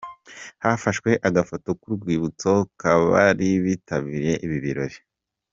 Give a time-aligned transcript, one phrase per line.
[0.63, 2.51] Hafashwe agafoto k'urwibutso
[2.81, 4.97] kabari bitabiriye ibi birori.